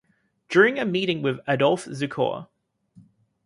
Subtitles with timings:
[0.49, 2.47] During a meeting with Adolph Zukor.